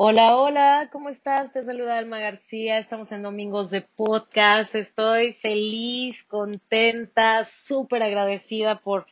Hola, 0.00 0.36
hola, 0.36 0.88
¿cómo 0.92 1.08
estás? 1.08 1.52
Te 1.52 1.64
saluda 1.64 1.98
Alma 1.98 2.20
García. 2.20 2.78
Estamos 2.78 3.10
en 3.10 3.24
Domingos 3.24 3.70
de 3.70 3.80
Podcast. 3.80 4.76
Estoy 4.76 5.32
feliz, 5.32 6.22
contenta, 6.22 7.42
súper 7.42 8.04
agradecida 8.04 8.78
por 8.78 9.06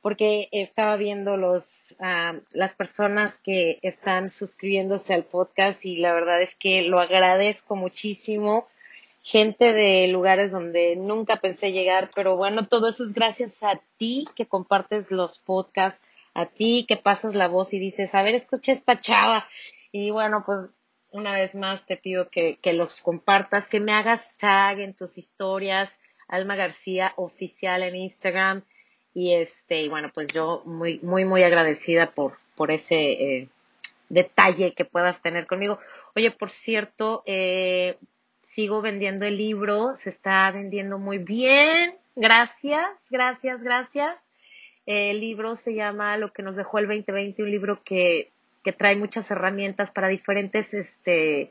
porque 0.00 0.48
estaba 0.50 0.96
viendo 0.96 1.36
los 1.36 1.94
ah, 2.00 2.36
las 2.52 2.72
personas 2.72 3.36
que 3.36 3.80
están 3.82 4.30
suscribiéndose 4.30 5.12
al 5.12 5.24
podcast 5.24 5.84
y 5.84 5.98
la 5.98 6.14
verdad 6.14 6.40
es 6.40 6.54
que 6.54 6.84
lo 6.84 7.00
agradezco 7.00 7.76
muchísimo. 7.76 8.66
Gente 9.22 9.74
de 9.74 10.08
lugares 10.08 10.52
donde 10.52 10.96
nunca 10.96 11.36
pensé 11.36 11.72
llegar, 11.72 12.10
pero 12.14 12.38
bueno, 12.38 12.66
todo 12.66 12.88
eso 12.88 13.04
es 13.04 13.12
gracias 13.12 13.62
a 13.62 13.78
ti 13.98 14.24
que 14.34 14.46
compartes 14.46 15.10
los 15.10 15.38
podcasts, 15.38 16.02
a 16.32 16.46
ti 16.46 16.86
que 16.88 16.96
pasas 16.96 17.34
la 17.34 17.46
voz 17.46 17.74
y 17.74 17.78
dices, 17.78 18.14
a 18.14 18.22
ver, 18.22 18.34
escucha 18.34 18.72
esta 18.72 19.00
chava 19.00 19.46
y 19.92 20.10
bueno, 20.10 20.42
pues 20.44 20.80
una 21.12 21.32
vez 21.32 21.54
más 21.54 21.86
te 21.86 21.96
pido 21.96 22.28
que, 22.30 22.56
que 22.62 22.72
los 22.72 23.00
compartas, 23.00 23.68
que 23.68 23.80
me 23.80 23.92
hagas 23.92 24.36
tag 24.36 24.80
en 24.80 24.94
tus 24.94 25.18
historias, 25.18 26.00
Alma 26.28 26.56
García 26.56 27.12
oficial 27.16 27.82
en 27.82 27.96
Instagram. 27.96 28.62
Y 29.12 29.34
este, 29.34 29.82
y 29.82 29.88
bueno, 29.88 30.10
pues 30.14 30.28
yo 30.32 30.62
muy, 30.64 31.00
muy, 31.00 31.24
muy 31.24 31.42
agradecida 31.42 32.12
por, 32.12 32.38
por 32.54 32.70
ese 32.70 32.96
eh, 32.96 33.48
detalle 34.08 34.72
que 34.72 34.84
puedas 34.84 35.20
tener 35.20 35.46
conmigo. 35.46 35.80
Oye, 36.14 36.30
por 36.30 36.50
cierto, 36.50 37.22
eh, 37.26 37.96
sigo 38.42 38.82
vendiendo 38.82 39.26
el 39.26 39.36
libro, 39.36 39.94
se 39.94 40.10
está 40.10 40.50
vendiendo 40.52 40.98
muy 40.98 41.18
bien. 41.18 41.96
Gracias, 42.14 43.08
gracias, 43.10 43.64
gracias. 43.64 44.28
El 44.86 45.20
libro 45.20 45.56
se 45.56 45.74
llama 45.74 46.16
Lo 46.16 46.32
que 46.32 46.42
nos 46.42 46.56
dejó 46.56 46.78
el 46.78 46.86
2020, 46.86 47.42
un 47.42 47.50
libro 47.50 47.82
que 47.84 48.30
que 48.62 48.72
trae 48.72 48.96
muchas 48.96 49.30
herramientas 49.30 49.90
para 49.90 50.08
diferentes, 50.08 50.74
este, 50.74 51.50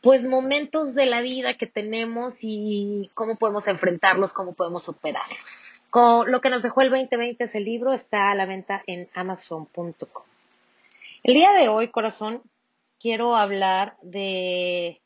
pues 0.00 0.26
momentos 0.26 0.94
de 0.94 1.06
la 1.06 1.22
vida 1.22 1.54
que 1.54 1.66
tenemos 1.66 2.38
y 2.42 3.10
cómo 3.14 3.36
podemos 3.36 3.66
enfrentarlos, 3.68 4.32
cómo 4.32 4.52
podemos 4.52 4.88
operarlos. 4.88 5.82
Con, 5.90 6.30
lo 6.30 6.40
que 6.40 6.50
nos 6.50 6.62
dejó 6.62 6.82
el 6.82 6.90
2020 6.90 7.44
es 7.44 7.54
el 7.54 7.64
libro, 7.64 7.92
está 7.92 8.30
a 8.30 8.34
la 8.34 8.46
venta 8.46 8.82
en 8.86 9.08
amazon.com. 9.14 10.24
El 11.22 11.34
día 11.34 11.52
de 11.52 11.68
hoy, 11.68 11.88
corazón, 11.88 12.42
quiero 13.00 13.34
hablar 13.34 13.96
de 14.02 15.00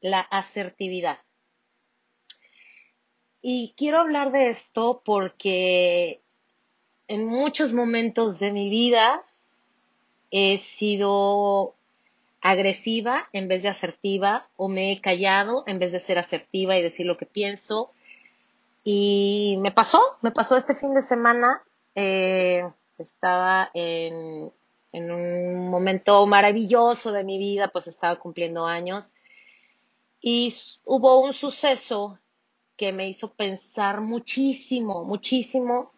la 0.00 0.20
asertividad. 0.20 1.18
Y 3.42 3.74
quiero 3.76 3.98
hablar 3.98 4.30
de 4.30 4.50
esto 4.50 5.02
porque 5.04 6.20
en 7.08 7.26
muchos 7.26 7.72
momentos 7.72 8.38
de 8.38 8.52
mi 8.52 8.70
vida 8.70 9.24
he 10.30 10.58
sido 10.58 11.74
agresiva 12.44 13.28
en 13.32 13.48
vez 13.48 13.62
de 13.62 13.70
asertiva 13.70 14.46
o 14.56 14.68
me 14.68 14.92
he 14.92 15.00
callado 15.00 15.64
en 15.66 15.78
vez 15.78 15.92
de 15.92 15.98
ser 15.98 16.18
asertiva 16.18 16.76
y 16.76 16.82
decir 16.82 17.06
lo 17.06 17.16
que 17.16 17.24
pienso. 17.24 17.90
Y 18.84 19.56
me 19.60 19.72
pasó, 19.72 20.02
me 20.20 20.30
pasó 20.30 20.56
este 20.56 20.74
fin 20.74 20.92
de 20.94 21.00
semana. 21.00 21.62
Eh, 21.94 22.62
estaba 22.98 23.70
en, 23.72 24.52
en 24.92 25.10
un 25.10 25.70
momento 25.70 26.26
maravilloso 26.26 27.12
de 27.12 27.24
mi 27.24 27.38
vida, 27.38 27.68
pues 27.68 27.86
estaba 27.86 28.16
cumpliendo 28.16 28.66
años. 28.66 29.14
Y 30.20 30.54
hubo 30.84 31.20
un 31.20 31.32
suceso 31.32 32.18
que 32.76 32.92
me 32.92 33.08
hizo 33.08 33.32
pensar 33.32 34.02
muchísimo, 34.02 35.04
muchísimo 35.04 35.93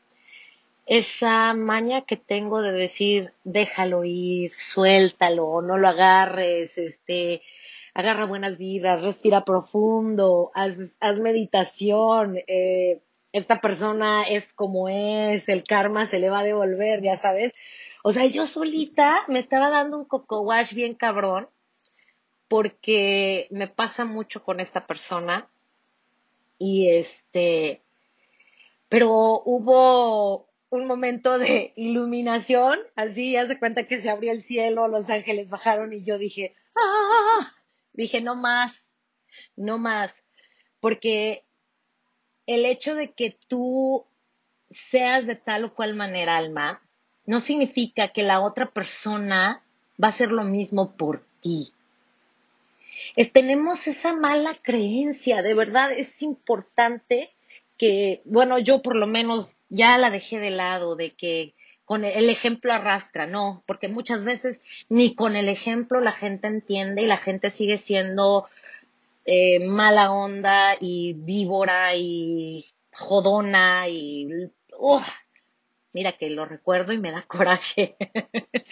esa 0.86 1.52
maña 1.54 2.02
que 2.02 2.16
tengo 2.16 2.62
de 2.62 2.72
decir, 2.72 3.32
déjalo 3.42 4.04
ir, 4.04 4.52
suéltalo, 4.58 5.60
no 5.60 5.78
lo 5.78 5.88
agarres, 5.88 6.78
este, 6.78 7.42
agarra 7.92 8.24
buenas 8.24 8.56
vibras, 8.56 9.02
respira 9.02 9.44
profundo, 9.44 10.52
haz, 10.54 10.96
haz 11.00 11.18
meditación, 11.18 12.38
eh, 12.46 13.00
esta 13.32 13.60
persona 13.60 14.22
es 14.22 14.52
como 14.52 14.88
es, 14.88 15.48
el 15.48 15.64
karma 15.64 16.06
se 16.06 16.20
le 16.20 16.30
va 16.30 16.38
a 16.38 16.44
devolver, 16.44 17.02
ya 17.02 17.16
sabes. 17.16 17.52
O 18.04 18.12
sea, 18.12 18.24
yo 18.26 18.46
solita 18.46 19.24
me 19.26 19.40
estaba 19.40 19.70
dando 19.70 19.98
un 19.98 20.04
coco 20.04 20.42
wash 20.42 20.72
bien 20.72 20.94
cabrón, 20.94 21.48
porque 22.46 23.48
me 23.50 23.66
pasa 23.66 24.04
mucho 24.04 24.44
con 24.44 24.60
esta 24.60 24.86
persona, 24.86 25.48
y 26.58 26.90
este, 26.90 27.82
pero 28.88 29.10
hubo 29.44 30.45
un 30.70 30.86
momento 30.86 31.38
de 31.38 31.72
iluminación, 31.76 32.78
así, 32.94 33.36
hace 33.36 33.58
cuenta 33.58 33.86
que 33.86 33.98
se 33.98 34.10
abrió 34.10 34.32
el 34.32 34.42
cielo, 34.42 34.88
los 34.88 35.10
ángeles 35.10 35.50
bajaron 35.50 35.92
y 35.92 36.02
yo 36.02 36.18
dije, 36.18 36.54
¡ah! 36.76 37.52
Dije, 37.92 38.20
no 38.20 38.34
más, 38.34 38.94
no 39.56 39.78
más, 39.78 40.24
porque 40.80 41.44
el 42.46 42.66
hecho 42.66 42.94
de 42.94 43.12
que 43.12 43.38
tú 43.48 44.06
seas 44.70 45.26
de 45.26 45.36
tal 45.36 45.64
o 45.64 45.74
cual 45.74 45.94
manera, 45.94 46.36
alma, 46.36 46.82
no 47.24 47.40
significa 47.40 48.08
que 48.08 48.22
la 48.22 48.40
otra 48.40 48.70
persona 48.70 49.64
va 50.02 50.08
a 50.08 50.10
hacer 50.10 50.30
lo 50.30 50.44
mismo 50.44 50.96
por 50.96 51.24
ti. 51.40 51.72
Es, 53.14 53.32
tenemos 53.32 53.86
esa 53.86 54.14
mala 54.14 54.58
creencia, 54.62 55.42
de 55.42 55.54
verdad 55.54 55.92
es 55.92 56.22
importante 56.22 57.35
que, 57.76 58.22
bueno, 58.24 58.58
yo 58.58 58.82
por 58.82 58.96
lo 58.96 59.06
menos 59.06 59.56
ya 59.68 59.98
la 59.98 60.10
dejé 60.10 60.40
de 60.40 60.50
lado, 60.50 60.96
de 60.96 61.14
que 61.14 61.54
con 61.84 62.04
el 62.04 62.28
ejemplo 62.30 62.72
arrastra, 62.72 63.26
no, 63.26 63.62
porque 63.66 63.88
muchas 63.88 64.24
veces 64.24 64.60
ni 64.88 65.14
con 65.14 65.36
el 65.36 65.48
ejemplo 65.48 66.00
la 66.00 66.12
gente 66.12 66.48
entiende 66.48 67.02
y 67.02 67.06
la 67.06 67.16
gente 67.16 67.48
sigue 67.48 67.78
siendo 67.78 68.48
eh, 69.24 69.64
mala 69.64 70.12
onda 70.12 70.76
y 70.80 71.14
víbora 71.14 71.94
y 71.94 72.64
jodona 72.92 73.88
y... 73.88 74.28
mira 75.92 76.12
que 76.12 76.30
lo 76.30 76.44
recuerdo 76.44 76.92
y 76.92 76.98
me 76.98 77.12
da 77.12 77.22
coraje. 77.22 77.96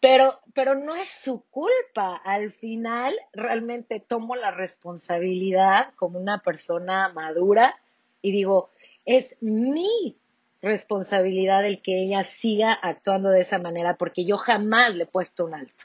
pero, 0.00 0.38
pero 0.54 0.76
no 0.76 0.94
es 0.94 1.08
su 1.08 1.44
culpa. 1.50 2.14
Al 2.24 2.52
final 2.52 3.16
realmente 3.32 3.98
tomo 3.98 4.36
la 4.36 4.52
responsabilidad 4.52 5.94
como 5.96 6.18
una 6.20 6.38
persona 6.42 7.08
madura 7.08 7.76
y 8.24 8.32
digo, 8.32 8.70
es 9.04 9.36
mi 9.42 10.16
responsabilidad 10.62 11.66
el 11.66 11.82
que 11.82 12.04
ella 12.04 12.24
siga 12.24 12.72
actuando 12.72 13.28
de 13.28 13.40
esa 13.40 13.58
manera 13.58 13.98
porque 13.98 14.24
yo 14.24 14.38
jamás 14.38 14.94
le 14.94 15.02
he 15.02 15.06
puesto 15.06 15.44
un 15.44 15.52
alto. 15.52 15.84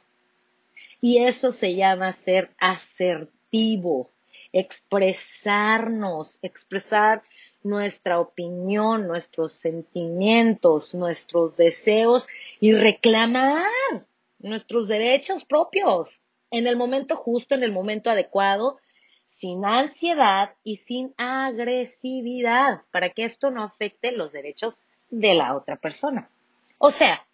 Y 1.02 1.18
eso 1.18 1.52
se 1.52 1.76
llama 1.76 2.14
ser 2.14 2.52
asertivo, 2.58 4.10
expresarnos, 4.54 6.40
expresar 6.42 7.24
nuestra 7.62 8.22
opinión, 8.22 9.06
nuestros 9.06 9.52
sentimientos, 9.52 10.96
nuestros 10.96 11.58
deseos 11.58 12.26
y 12.62 12.72
reclamar 12.72 13.68
nuestros 14.40 14.88
derechos 14.88 15.44
propios 15.44 16.22
en 16.52 16.68
el 16.68 16.78
momento 16.78 17.18
justo, 17.18 17.54
en 17.54 17.64
el 17.64 17.74
momento 17.74 18.10
adecuado 18.10 18.80
sin 19.40 19.64
ansiedad 19.64 20.54
y 20.66 20.76
sin 20.76 21.14
agresividad, 21.16 22.82
para 22.92 23.12
que 23.12 23.24
esto 23.24 23.52
no 23.52 23.64
afecte 23.64 24.12
los 24.12 24.34
derechos 24.34 24.78
de 25.10 25.34
la 25.34 25.56
otra 25.56 25.78
persona. 25.78 26.30
O 26.78 26.92
sea, 26.92 27.26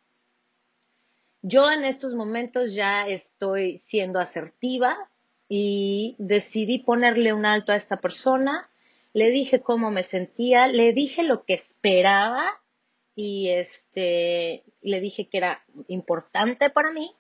yo 1.42 1.72
en 1.72 1.84
estos 1.84 2.14
momentos 2.14 2.76
ya 2.76 3.08
estoy 3.08 3.80
siendo 3.80 4.20
asertiva 4.20 4.96
y 5.50 6.16
decidí 6.20 6.78
ponerle 6.78 7.34
un 7.34 7.48
alto 7.48 7.72
a 7.72 7.76
esta 7.76 7.98
persona, 7.98 8.70
le 9.14 9.32
dije 9.32 9.62
cómo 9.62 9.90
me 9.90 10.04
sentía, 10.04 10.68
le 10.68 10.94
dije 10.94 11.24
lo 11.24 11.44
que 11.44 11.56
esperaba 11.56 12.46
y 13.16 13.50
este 13.50 14.64
le 14.84 15.00
dije 15.00 15.28
que 15.28 15.38
era 15.38 15.64
importante 15.88 16.70
para 16.70 16.92
mí 16.92 17.16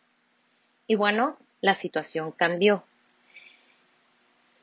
y 0.85 0.93
bueno, 0.93 1.37
la 1.61 1.73
situación 1.73 2.31
cambió. 2.31 2.83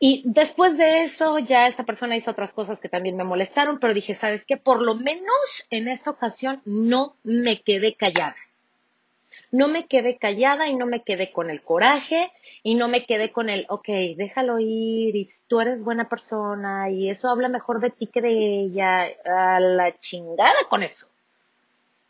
Y 0.05 0.25
después 0.25 0.79
de 0.79 1.05
eso, 1.05 1.39
ya 1.39 1.69
esta 1.69 1.85
persona 1.85 2.17
hizo 2.17 2.33
otras 2.33 2.53
cosas 2.53 2.81
que 2.81 2.89
también 2.89 3.17
me 3.17 3.23
molestaron, 3.23 3.79
pero 3.79 3.95
dije, 3.95 4.17
¿sabes 4.17 4.45
qué? 4.45 4.57
Por 4.57 4.83
lo 4.83 4.97
menos 4.97 5.65
en 5.71 5.87
esta 5.87 6.11
ocasión 6.11 6.61
no 6.65 7.15
me 7.23 7.63
quedé 7.63 7.95
callada. 7.95 8.35
No 9.53 9.69
me 9.69 9.87
quedé 9.87 10.19
callada 10.19 10.67
y 10.67 10.75
no 10.75 10.87
me 10.87 11.05
quedé 11.05 11.31
con 11.31 11.51
el 11.51 11.63
coraje 11.63 12.33
y 12.65 12.75
no 12.75 12.89
me 12.89 13.07
quedé 13.07 13.31
con 13.31 13.49
el, 13.49 13.65
ok, 13.69 13.87
déjalo 14.17 14.59
ir 14.59 15.15
y 15.15 15.29
tú 15.47 15.61
eres 15.61 15.85
buena 15.85 16.09
persona 16.09 16.91
y 16.91 17.09
eso 17.09 17.29
habla 17.31 17.49
mejor 17.49 17.81
de 17.81 17.91
ti 17.91 18.09
que 18.09 18.23
de 18.23 18.61
ella. 18.61 19.05
A 19.25 19.61
la 19.61 19.97
chingada 20.01 20.67
con 20.69 20.83
eso. 20.83 21.07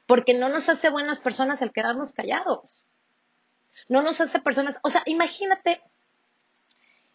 Porque 0.07 0.33
no 0.33 0.49
nos 0.49 0.71
hace 0.71 0.89
buenas 0.89 1.21
personas 1.21 1.61
el 1.61 1.73
quedarnos 1.73 2.15
callados. 2.15 2.83
No 3.91 4.01
nos 4.01 4.19
hace 4.23 4.41
personas, 4.41 4.79
o 4.83 4.89
sea, 4.89 5.03
imagínate 5.05 5.83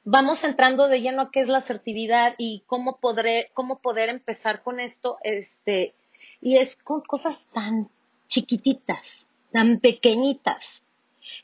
vamos 0.09 0.45
entrando 0.45 0.87
de 0.87 1.01
lleno 1.01 1.23
a 1.23 1.31
qué 1.31 1.41
es 1.41 1.49
la 1.49 1.57
asertividad 1.57 2.35
y 2.37 2.63
cómo 2.65 2.97
podré, 2.97 3.51
cómo 3.53 3.79
poder 3.79 4.07
empezar 4.07 4.63
con 4.63 4.79
esto, 4.79 5.17
este, 5.21 5.95
y 6.39 6.57
es 6.57 6.77
con 6.77 7.01
cosas 7.01 7.49
tan 7.53 7.89
chiquititas, 8.27 9.27
tan 9.51 9.81
pequeñitas. 9.81 10.85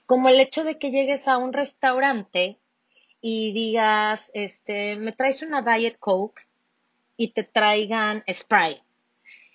Como 0.06 0.30
el 0.30 0.40
hecho 0.40 0.64
de 0.64 0.80
que 0.80 0.92
llegues 0.92 1.28
a 1.28 1.38
un 1.38 1.52
restaurante 1.52 2.58
y 3.20 3.52
digas, 3.52 4.32
este, 4.34 4.96
me 4.96 5.12
traes 5.12 5.42
una 5.42 5.62
Diet 5.62 6.00
Coke 6.00 6.44
y 7.18 7.32
te 7.32 7.44
traigan 7.44 8.24
spray. 8.32 8.82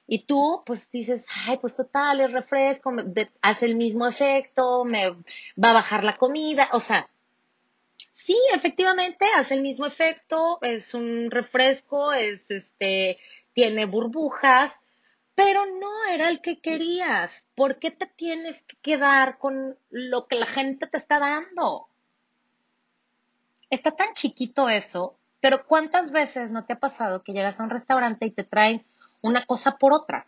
Y 0.07 0.25
tú, 0.25 0.63
pues 0.67 0.91
dices, 0.91 1.25
ay, 1.47 1.57
pues 1.57 1.75
total, 1.75 2.21
es 2.21 2.33
refresco, 2.33 2.93
hace 3.41 3.65
el 3.65 3.77
mismo 3.77 4.07
efecto, 4.07 4.85
me 4.85 5.11
va 5.11 5.71
a 5.71 5.75
bajar 5.75 6.05
la 6.05 6.19
comida. 6.19 6.69
O 6.73 6.81
sea, 6.81 7.09
sí, 8.29 8.37
efectivamente, 8.53 9.25
hace 9.35 9.55
el 9.55 9.63
mismo 9.63 9.87
efecto, 9.87 10.59
es 10.61 10.93
un 10.93 11.31
refresco, 11.31 12.13
es 12.13 12.51
este, 12.51 13.17
tiene 13.55 13.87
burbujas, 13.87 14.85
pero 15.35 15.65
no 15.65 16.05
era 16.13 16.29
el 16.29 16.43
que 16.43 16.61
querías. 16.61 17.47
¿Por 17.55 17.79
qué 17.79 17.91
te 17.91 18.05
tienes 18.05 18.61
que 18.65 18.77
quedar 18.83 19.39
con 19.39 19.79
lo 19.89 20.27
que 20.27 20.37
la 20.37 20.45
gente 20.45 20.87
te 20.87 20.99
está 20.99 21.19
dando? 21.19 21.89
Está 23.71 23.93
tan 23.93 24.13
chiquito 24.13 24.69
eso, 24.69 25.15
pero 25.41 25.65
¿cuántas 25.67 26.11
veces 26.11 26.51
no 26.51 26.67
te 26.67 26.75
ha 26.75 26.79
pasado 26.79 27.23
que 27.23 27.33
llegas 27.33 27.59
a 27.59 27.63
un 27.63 27.71
restaurante 27.71 28.27
y 28.27 28.31
te 28.31 28.45
traen 28.45 28.85
una 29.23 29.47
cosa 29.47 29.79
por 29.79 29.95
otra. 29.95 30.27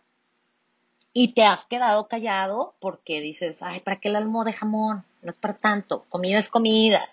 Y 1.13 1.33
te 1.33 1.43
has 1.43 1.67
quedado 1.67 2.07
callado 2.07 2.73
porque 2.79 3.21
dices, 3.21 3.61
ay, 3.61 3.81
¿para 3.81 3.99
qué 3.99 4.09
el 4.09 4.15
almo 4.15 4.43
de 4.43 4.53
jamón? 4.53 5.03
No 5.21 5.29
es 5.29 5.37
para 5.37 5.53
tanto, 5.53 6.05
comida 6.09 6.39
es 6.39 6.49
comida, 6.49 7.07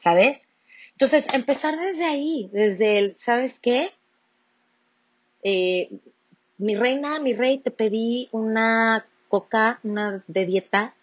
¿sabes? 0.00 0.46
Entonces, 0.92 1.26
empezar 1.32 1.78
desde 1.78 2.04
ahí, 2.04 2.50
desde 2.52 2.98
el, 2.98 3.16
¿sabes 3.16 3.58
qué? 3.58 3.92
Eh, 5.42 5.90
mi 6.58 6.74
reina, 6.74 7.18
mi 7.20 7.32
rey, 7.32 7.58
te 7.58 7.70
pedí 7.70 8.28
una 8.32 9.06
coca, 9.28 9.80
una 9.82 10.22
de 10.26 10.44
dieta, 10.44 10.94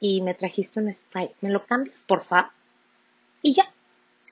y 0.00 0.20
me 0.20 0.34
trajiste 0.34 0.80
un 0.80 0.92
spray. 0.92 1.30
¿Me 1.40 1.50
lo 1.50 1.64
cambias, 1.66 2.04
porfa? 2.04 2.52
Y 3.42 3.54
ya. 3.54 3.72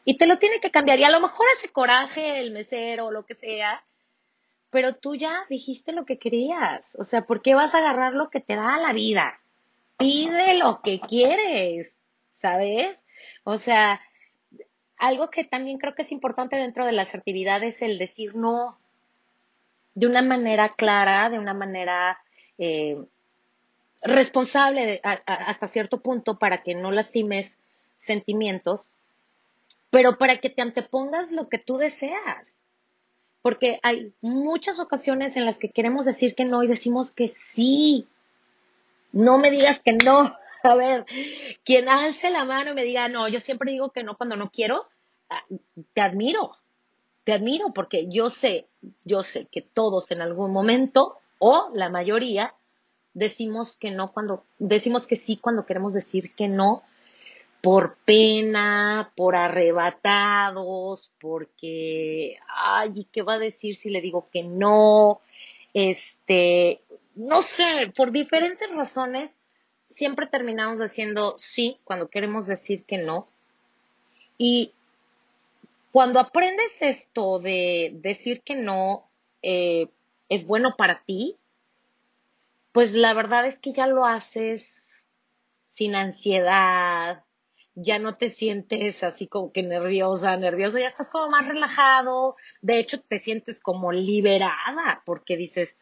Y 0.04 0.18
te 0.18 0.26
lo 0.26 0.38
tiene 0.38 0.60
que 0.60 0.70
cambiar. 0.70 0.98
Y 0.98 1.04
a 1.04 1.10
lo 1.10 1.20
mejor 1.20 1.46
hace 1.56 1.68
coraje 1.68 2.38
el 2.40 2.52
mesero 2.52 3.06
o 3.06 3.10
lo 3.10 3.24
que 3.24 3.34
sea, 3.34 3.82
pero 4.70 4.94
tú 4.94 5.14
ya 5.14 5.44
dijiste 5.48 5.92
lo 5.92 6.04
que 6.04 6.18
querías. 6.18 6.96
O 6.98 7.04
sea, 7.04 7.22
¿por 7.22 7.42
qué 7.42 7.54
vas 7.54 7.74
a 7.74 7.78
agarrar 7.78 8.12
lo 8.12 8.30
que 8.30 8.40
te 8.40 8.54
da 8.54 8.78
la 8.78 8.92
vida? 8.92 9.40
Pide 9.96 10.58
lo 10.58 10.82
que 10.82 11.00
quieres, 11.00 11.96
¿sabes? 12.34 13.04
O 13.44 13.58
sea, 13.58 14.00
algo 14.98 15.30
que 15.30 15.44
también 15.44 15.78
creo 15.78 15.94
que 15.94 16.02
es 16.02 16.12
importante 16.12 16.56
dentro 16.56 16.86
de 16.86 16.92
la 16.92 17.02
asertividad 17.02 17.62
es 17.62 17.82
el 17.82 17.98
decir 17.98 18.34
no 18.34 18.78
de 19.94 20.06
una 20.06 20.22
manera 20.22 20.74
clara, 20.74 21.30
de 21.30 21.38
una 21.38 21.54
manera 21.54 22.18
eh, 22.58 22.98
responsable 24.02 25.00
hasta 25.02 25.68
cierto 25.68 26.00
punto 26.00 26.38
para 26.38 26.62
que 26.62 26.74
no 26.74 26.90
lastimes 26.90 27.58
sentimientos, 27.98 28.90
pero 29.90 30.18
para 30.18 30.38
que 30.38 30.50
te 30.50 30.62
antepongas 30.62 31.32
lo 31.32 31.48
que 31.48 31.58
tú 31.58 31.78
deseas 31.78 32.62
porque 33.46 33.78
hay 33.84 34.12
muchas 34.22 34.80
ocasiones 34.80 35.36
en 35.36 35.44
las 35.44 35.60
que 35.60 35.70
queremos 35.70 36.04
decir 36.04 36.34
que 36.34 36.44
no 36.44 36.64
y 36.64 36.66
decimos 36.66 37.12
que 37.12 37.28
sí. 37.28 38.08
No 39.12 39.38
me 39.38 39.52
digas 39.52 39.78
que 39.78 39.92
no. 39.92 40.36
A 40.62 40.74
ver, 40.74 41.04
quien 41.64 41.88
alce 41.88 42.30
la 42.30 42.44
mano 42.44 42.72
y 42.72 42.74
me 42.74 42.84
diga, 42.84 43.08
no, 43.08 43.28
yo 43.28 43.40
siempre 43.40 43.72
digo 43.72 43.90
que 43.90 44.02
no 44.02 44.16
cuando 44.16 44.36
no 44.36 44.50
quiero, 44.50 44.86
ah, 45.30 45.44
te 45.92 46.00
admiro, 46.00 46.56
te 47.24 47.32
admiro 47.32 47.72
porque 47.72 48.06
yo 48.08 48.30
sé, 48.30 48.66
yo 49.04 49.22
sé 49.22 49.46
que 49.50 49.62
todos 49.62 50.10
en 50.10 50.20
algún 50.20 50.52
momento, 50.52 51.18
o 51.38 51.70
la 51.74 51.90
mayoría, 51.90 52.54
decimos 53.14 53.76
que 53.76 53.90
no 53.90 54.12
cuando, 54.12 54.44
decimos 54.58 55.06
que 55.06 55.16
sí 55.16 55.36
cuando 55.36 55.66
queremos 55.66 55.94
decir 55.94 56.34
que 56.34 56.48
no, 56.48 56.82
por 57.62 57.96
pena, 58.04 59.12
por 59.16 59.34
arrebatados, 59.34 61.12
porque, 61.18 62.38
ay, 62.54 63.08
¿qué 63.10 63.22
va 63.22 63.34
a 63.34 63.38
decir 63.38 63.76
si 63.76 63.90
le 63.90 64.00
digo 64.00 64.28
que 64.32 64.44
no? 64.44 65.20
Este, 65.74 66.80
no 67.16 67.42
sé, 67.42 67.92
por 67.96 68.12
diferentes 68.12 68.70
razones, 68.70 69.35
siempre 69.96 70.26
terminamos 70.26 70.78
diciendo 70.78 71.36
sí 71.38 71.80
cuando 71.84 72.08
queremos 72.08 72.46
decir 72.46 72.84
que 72.84 72.98
no. 72.98 73.28
Y 74.36 74.74
cuando 75.90 76.20
aprendes 76.20 76.82
esto 76.82 77.38
de 77.38 77.92
decir 77.94 78.42
que 78.42 78.54
no 78.54 79.08
eh, 79.40 79.88
es 80.28 80.46
bueno 80.46 80.76
para 80.76 81.02
ti, 81.04 81.36
pues 82.72 82.92
la 82.92 83.14
verdad 83.14 83.46
es 83.46 83.58
que 83.58 83.72
ya 83.72 83.86
lo 83.86 84.04
haces 84.04 85.08
sin 85.68 85.94
ansiedad, 85.94 87.24
ya 87.74 87.98
no 87.98 88.16
te 88.18 88.28
sientes 88.28 89.02
así 89.02 89.26
como 89.26 89.50
que 89.50 89.62
nerviosa, 89.62 90.36
nervioso, 90.36 90.76
ya 90.78 90.88
estás 90.88 91.08
como 91.08 91.30
más 91.30 91.48
relajado, 91.48 92.36
de 92.60 92.80
hecho 92.80 93.00
te 93.00 93.16
sientes 93.16 93.58
como 93.58 93.92
liberada 93.92 95.02
porque 95.06 95.38
dices, 95.38 95.78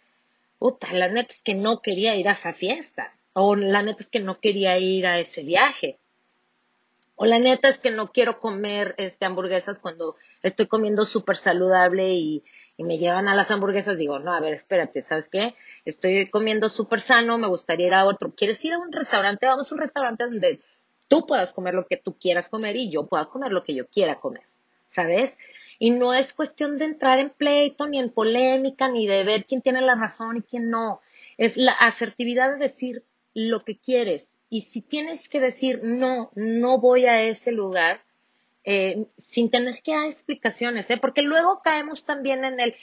puta, 0.61 0.93
la 0.93 1.09
neta 1.09 1.35
es 1.35 1.43
que 1.43 1.55
no 1.55 1.83
quería 1.83 2.15
ir 2.15 2.29
a 2.29 2.33
esa 2.33 2.53
fiesta, 2.53 3.13
o 3.35 3.55
la 3.57 3.83
neta 3.83 4.03
es 4.03 4.09
que 4.09 4.21
no 4.21 4.41
quería 4.41 4.79
ir 4.79 5.07
a 5.07 5.19
ese 5.19 5.43
viaje, 5.43 5.99
o 7.17 7.27
la 7.27 7.39
neta 7.39 7.69
es 7.69 7.79
que 7.79 7.91
no 7.91 8.11
quiero 8.11 8.41
comer 8.41 8.95
este, 8.99 9.25
hamburguesas 9.25 9.79
cuando 9.79 10.17
estoy 10.43 10.67
comiendo 10.67 11.05
súper 11.05 11.37
saludable 11.37 12.13
y, 12.15 12.43
y 12.77 12.85
me 12.85 12.99
llevan 12.99 13.29
a 13.29 13.37
las 13.37 13.51
hamburguesas, 13.51 13.97
digo, 13.97 14.19
no, 14.19 14.33
a 14.33 14.41
ver, 14.41 14.53
espérate, 14.53 15.01
¿sabes 15.01 15.29
qué? 15.29 15.55
Estoy 15.85 16.29
comiendo 16.29 16.69
súper 16.69 17.01
sano, 17.01 17.39
me 17.39 17.47
gustaría 17.47 17.87
ir 17.87 17.95
a 17.95 18.07
otro. 18.07 18.35
¿Quieres 18.35 18.65
ir 18.65 18.73
a 18.73 18.79
un 18.79 18.91
restaurante? 18.93 19.47
Vamos 19.47 19.71
a 19.71 19.75
un 19.75 19.81
restaurante 19.81 20.25
donde 20.25 20.61
tú 21.07 21.27
puedas 21.27 21.53
comer 21.53 21.75
lo 21.75 21.87
que 21.87 21.97
tú 21.97 22.19
quieras 22.19 22.49
comer 22.49 22.77
y 22.77 22.91
yo 22.91 23.07
pueda 23.07 23.27
comer 23.27 23.53
lo 23.53 23.63
que 23.63 23.75
yo 23.75 23.87
quiera 23.87 24.19
comer, 24.19 24.43
¿sabes? 24.91 25.39
Y 25.79 25.91
no 25.91 26.15
es 26.15 26.33
cuestión 26.33 26.79
de 26.79 26.87
entrar 26.87 27.21
en 27.21 27.31
pleito, 27.31 27.87
ni 27.87 28.01
en 28.01 28.11
polémica, 28.11 28.89
ni 28.89 29.07
de 29.07 29.23
ver 29.23 29.45
quién 29.45 29.63
tiene 29.63 29.81
la 29.81 29.95
razón 29.95 30.39
y 30.39 30.43
quién 30.43 30.71
no. 30.71 31.01
Es 31.37 31.57
la 31.57 31.73
asertividad 31.73 32.53
de 32.53 32.59
decir 32.59 33.05
lo 33.35 33.65
que 33.65 33.79
quieres. 33.79 34.37
Y 34.49 34.63
si 34.63 34.81
tienes 34.81 35.29
que 35.29 35.41
decir, 35.41 35.81
no, 35.83 36.31
no 36.35 36.79
voy 36.79 37.07
a 37.07 37.23
ese 37.23 37.53
lugar, 37.53 38.03
eh, 38.67 39.07
sin 39.19 39.51
tener 39.51 39.83
que 39.83 39.93
dar 39.93 40.07
explicaciones, 40.07 40.89
¿eh? 40.89 40.97
porque 40.97 41.21
luego 41.21 41.61
caemos 41.63 42.05
también 42.05 42.47
en 42.47 42.61
el, 42.61 42.75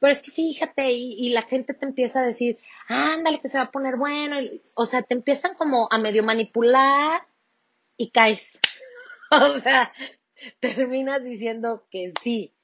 pero 0.00 0.12
es 0.12 0.20
que 0.20 0.32
fíjate, 0.32 0.90
y, 0.90 1.28
la 1.30 1.42
gente 1.42 1.74
te 1.74 1.86
empieza 1.86 2.20
a 2.20 2.26
decir, 2.26 2.58
ándale, 2.88 3.40
que 3.40 3.48
se 3.48 3.58
va 3.58 3.64
a 3.64 3.70
poner 3.70 3.96
bueno, 3.96 4.36
o 4.74 4.86
sea, 4.86 5.02
te 5.02 5.14
empiezan 5.14 5.54
como 5.54 5.88
a 5.92 5.98
medio 5.98 6.24
manipular 6.24 7.22
y 7.96 8.10
caes. 8.10 8.58
O 9.30 9.58
sea, 9.58 9.92
terminas 10.58 11.22
diciendo 11.22 11.84
que 11.90 12.14
sí. 12.22 12.54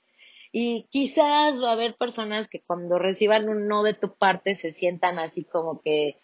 Y 0.51 0.87
quizás 0.91 1.63
va 1.63 1.69
a 1.69 1.73
haber 1.73 1.95
personas 1.95 2.49
que 2.49 2.63
cuando 2.63 2.99
reciban 2.99 3.51
un 3.51 3.69
no 3.69 3.83
de 3.83 3.93
tu 3.93 4.15
parte 4.15 4.55
se 4.55 4.71
sientan 4.71 5.19
así 5.19 5.45
como 5.45 5.83
que, 5.83 6.17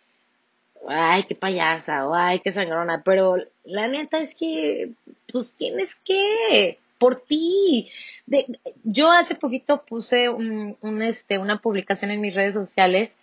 ay, 0.88 1.24
qué 1.24 1.34
payasa, 1.34 2.06
o 2.06 2.14
ay, 2.14 2.40
qué 2.40 2.52
sangrona. 2.52 3.02
Pero 3.04 3.36
la 3.64 3.88
neta 3.88 4.18
es 4.18 4.34
que, 4.34 4.92
pues 5.32 5.54
tienes 5.54 5.94
que, 5.96 6.78
por 6.98 7.22
ti. 7.22 7.90
De, 8.26 8.46
yo 8.84 9.10
hace 9.10 9.34
poquito 9.34 9.84
puse 9.84 10.28
un, 10.28 10.76
un, 10.80 11.02
este, 11.02 11.38
una 11.38 11.60
publicación 11.60 12.10
en 12.10 12.20
mis 12.20 12.34
redes 12.34 12.54
sociales 12.54 13.16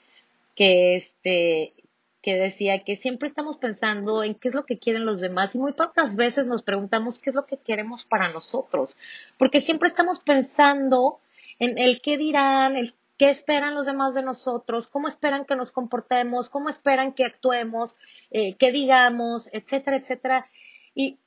que, 0.55 0.95
este, 0.95 1.73
que 2.21 2.35
decía 2.35 2.83
que 2.83 2.95
siempre 2.95 3.27
estamos 3.27 3.57
pensando 3.57 4.23
en 4.23 4.35
qué 4.35 4.49
es 4.49 4.53
lo 4.53 4.65
que 4.65 4.79
quieren 4.79 5.05
los 5.05 5.21
demás 5.21 5.55
y 5.55 5.59
muy 5.59 5.73
pocas 5.73 6.15
veces 6.15 6.47
nos 6.47 6.61
preguntamos 6.61 7.19
qué 7.19 7.29
es 7.29 7.35
lo 7.35 7.45
que 7.45 7.57
queremos 7.57 8.03
para 8.03 8.29
nosotros, 8.29 8.97
porque 9.37 9.61
siempre 9.61 9.87
estamos 9.87 10.19
pensando 10.19 11.19
en 11.59 11.77
el 11.77 12.01
qué 12.01 12.17
dirán, 12.17 12.75
el 12.75 12.93
qué 13.17 13.29
esperan 13.29 13.75
los 13.75 13.85
demás 13.85 14.13
de 14.13 14.21
nosotros, 14.21 14.87
cómo 14.87 15.07
esperan 15.07 15.45
que 15.45 15.55
nos 15.55 15.71
comportemos, 15.71 16.49
cómo 16.49 16.69
esperan 16.69 17.13
que 17.13 17.25
actuemos, 17.25 17.97
eh, 18.31 18.55
qué 18.55 18.71
digamos, 18.71 19.49
etcétera, 19.53 19.97
etcétera. 19.97 20.49
Y, 20.93 21.17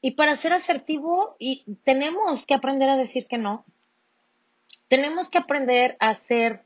y 0.00 0.12
para 0.12 0.36
ser 0.36 0.52
asertivo, 0.52 1.36
y 1.38 1.64
tenemos 1.84 2.46
que 2.46 2.54
aprender 2.54 2.88
a 2.88 2.96
decir 2.96 3.26
que 3.26 3.38
no. 3.38 3.64
Tenemos 4.88 5.28
que 5.28 5.38
aprender 5.38 5.96
a 6.00 6.14
ser 6.14 6.62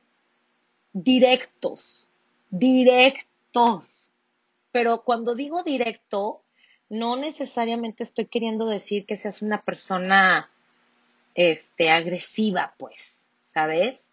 directos 0.92 2.08
directos. 2.50 4.12
Pero 4.72 5.02
cuando 5.02 5.34
digo 5.34 5.62
directo, 5.62 6.42
no 6.88 7.16
necesariamente 7.16 8.02
estoy 8.02 8.26
queriendo 8.26 8.66
decir 8.66 9.06
que 9.06 9.16
seas 9.16 9.42
una 9.42 9.62
persona 9.62 10.50
este 11.34 11.90
agresiva, 11.90 12.74
pues, 12.78 13.17
¿sabes? 13.58 14.06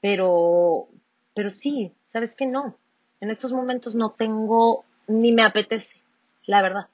Pero 0.00 0.88
pero 1.34 1.50
sí, 1.50 1.92
¿sabes 2.06 2.34
que 2.34 2.46
no? 2.46 2.78
En 3.20 3.30
estos 3.30 3.52
momentos 3.52 3.94
no 3.94 4.12
tengo 4.12 4.86
ni 5.06 5.30
me 5.30 5.42
apetece, 5.42 6.00
la 6.46 6.62
verdad. 6.62 6.88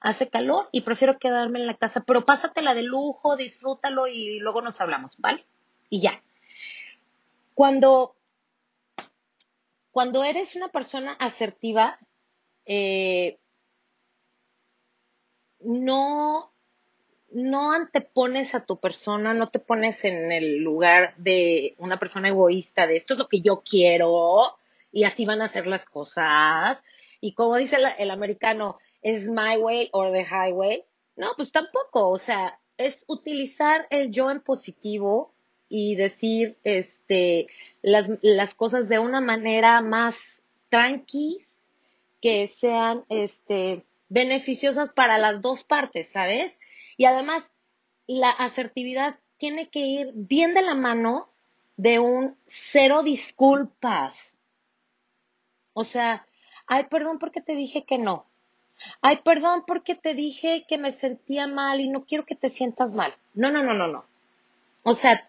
Hace 0.00 0.28
calor 0.28 0.68
y 0.72 0.80
prefiero 0.80 1.20
quedarme 1.20 1.60
en 1.60 1.68
la 1.68 1.76
casa, 1.76 2.02
pero 2.04 2.24
pásatela 2.24 2.74
de 2.74 2.82
lujo, 2.82 3.36
disfrútalo 3.36 4.08
y 4.08 4.40
luego 4.40 4.60
nos 4.60 4.80
hablamos, 4.80 5.14
¿vale? 5.18 5.46
Y 5.88 6.00
ya. 6.00 6.20
Cuando 7.54 8.16
cuando 9.92 10.24
eres 10.24 10.56
una 10.56 10.68
persona 10.68 11.12
asertiva, 11.12 12.00
eh, 12.66 13.38
no, 15.60 16.51
no 17.34 17.72
antepones 17.72 18.54
a 18.54 18.64
tu 18.64 18.78
persona, 18.78 19.34
no 19.34 19.48
te 19.48 19.58
pones 19.58 20.04
en 20.04 20.32
el 20.32 20.58
lugar 20.58 21.14
de 21.16 21.74
una 21.78 21.98
persona 21.98 22.28
egoísta, 22.28 22.86
de 22.86 22.96
esto 22.96 23.14
es 23.14 23.18
lo 23.18 23.28
que 23.28 23.40
yo 23.40 23.62
quiero 23.68 24.56
y 24.92 25.04
así 25.04 25.24
van 25.24 25.42
a 25.42 25.48
ser 25.48 25.66
las 25.66 25.84
cosas. 25.86 26.82
Y 27.20 27.34
como 27.34 27.56
dice 27.56 27.76
el, 27.76 27.86
el 27.98 28.10
americano, 28.10 28.78
es 29.02 29.28
my 29.28 29.56
way 29.60 29.88
or 29.92 30.12
the 30.12 30.24
highway. 30.24 30.84
No, 31.16 31.32
pues 31.36 31.52
tampoco, 31.52 32.08
o 32.08 32.18
sea, 32.18 32.58
es 32.78 33.04
utilizar 33.08 33.86
el 33.90 34.10
yo 34.10 34.30
en 34.30 34.40
positivo 34.40 35.32
y 35.68 35.94
decir 35.94 36.56
este, 36.64 37.46
las, 37.80 38.10
las 38.22 38.54
cosas 38.54 38.88
de 38.88 38.98
una 38.98 39.20
manera 39.20 39.80
más 39.80 40.42
tranquis, 40.68 41.60
que 42.20 42.46
sean 42.46 43.04
este, 43.08 43.84
beneficiosas 44.08 44.90
para 44.90 45.18
las 45.18 45.40
dos 45.42 45.64
partes, 45.64 46.10
¿sabes? 46.10 46.60
Y 47.02 47.04
además, 47.04 47.52
la 48.06 48.30
asertividad 48.30 49.18
tiene 49.36 49.70
que 49.70 49.80
ir 49.80 50.12
bien 50.14 50.54
de 50.54 50.62
la 50.62 50.76
mano 50.76 51.28
de 51.76 51.98
un 51.98 52.36
cero 52.46 53.02
disculpas. 53.02 54.38
O 55.72 55.82
sea, 55.82 56.24
ay, 56.68 56.84
perdón 56.88 57.18
porque 57.18 57.40
te 57.40 57.56
dije 57.56 57.82
que 57.82 57.98
no. 57.98 58.26
Ay, 59.00 59.18
perdón 59.24 59.64
porque 59.66 59.96
te 59.96 60.14
dije 60.14 60.64
que 60.68 60.78
me 60.78 60.92
sentía 60.92 61.48
mal 61.48 61.80
y 61.80 61.88
no 61.88 62.04
quiero 62.04 62.24
que 62.24 62.36
te 62.36 62.48
sientas 62.48 62.94
mal. 62.94 63.16
No, 63.34 63.50
no, 63.50 63.64
no, 63.64 63.74
no, 63.74 63.88
no. 63.88 64.04
O 64.84 64.94
sea, 64.94 65.28